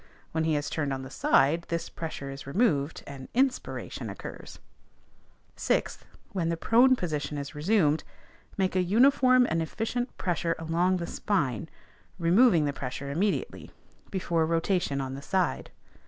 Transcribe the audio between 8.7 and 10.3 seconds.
a uniform and efficient